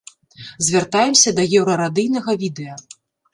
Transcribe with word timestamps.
Звяртаемся 0.67 1.33
да 1.41 1.45
еўрарадыйнага 1.59 2.31
відэа. 2.47 2.81